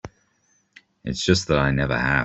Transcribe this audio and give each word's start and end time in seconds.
It's 1.03 1.23
just 1.23 1.47
that 1.47 1.59
I 1.59 1.69
never 1.71 1.95
have. 1.97 2.19